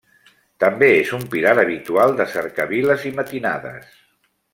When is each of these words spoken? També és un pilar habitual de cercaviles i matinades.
També 0.63 0.87
és 1.01 1.11
un 1.17 1.27
pilar 1.33 1.51
habitual 1.63 2.15
de 2.21 2.27
cercaviles 2.31 3.05
i 3.11 3.13
matinades. 3.21 3.93